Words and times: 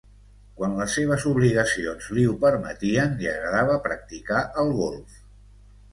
Quan 0.59 0.71
les 0.77 0.95
seves 0.99 1.25
obligacions 1.31 2.09
li 2.19 2.25
ho 2.29 2.33
permetien, 2.45 3.15
li 3.21 3.31
agradava 3.35 3.79
practicar 3.87 4.45
el 4.63 4.73
golf. 4.83 5.25